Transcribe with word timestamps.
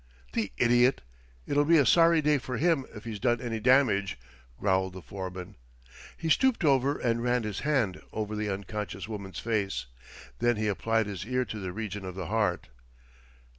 "The 0.33 0.51
idiot! 0.57 1.01
It'll 1.45 1.63
be 1.63 1.77
a 1.77 1.85
sorry 1.85 2.23
day 2.23 2.39
for 2.39 2.57
him 2.57 2.87
if 2.95 3.03
he's 3.03 3.19
done 3.19 3.39
any 3.39 3.59
damage," 3.59 4.17
growled 4.59 4.93
the 4.93 5.01
foreman. 5.03 5.57
He 6.17 6.27
stooped 6.27 6.65
over 6.65 6.97
and 6.97 7.21
ran 7.21 7.43
his 7.43 7.59
hand 7.59 8.01
over 8.11 8.35
the 8.35 8.49
unconscious 8.49 9.07
woman's 9.07 9.37
face. 9.37 9.85
Then 10.39 10.55
he 10.55 10.67
applied 10.67 11.05
his 11.05 11.23
ear 11.27 11.45
to 11.45 11.59
the 11.59 11.71
region 11.71 12.03
of 12.03 12.15
the 12.15 12.25
heart. 12.25 12.69